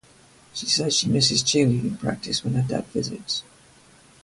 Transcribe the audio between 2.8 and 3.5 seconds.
visits